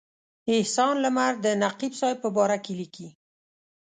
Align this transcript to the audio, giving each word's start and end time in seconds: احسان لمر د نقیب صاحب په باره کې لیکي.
احسان 0.53 0.93
لمر 1.03 1.33
د 1.45 1.47
نقیب 1.63 1.93
صاحب 1.99 2.17
په 2.23 2.29
باره 2.35 2.57
کې 2.63 2.73
لیکي. 2.79 3.07